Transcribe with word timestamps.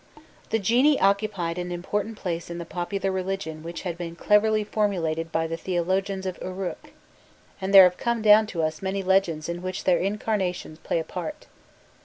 These 0.49 0.61
genii 0.61 0.99
occupied 0.99 1.59
an 1.59 1.71
important 1.71 2.17
place 2.17 2.49
in 2.49 2.57
the 2.57 2.65
popular 2.65 3.11
religion 3.11 3.61
which 3.61 3.83
had 3.83 3.99
been 3.99 4.15
cleverly 4.15 4.63
formulated 4.63 5.31
by 5.31 5.45
the 5.45 5.57
theologians 5.57 6.25
of 6.25 6.39
Uruk, 6.41 6.89
and 7.61 7.71
there 7.71 7.83
have 7.83 7.97
come 7.97 8.23
down 8.23 8.47
to 8.47 8.63
us 8.63 8.81
many 8.81 9.03
legends 9.03 9.47
in 9.47 9.61
which 9.61 9.83
their 9.83 9.99
incarnations 9.99 10.79
play 10.79 10.97
a 10.97 11.03
part. 11.03 11.45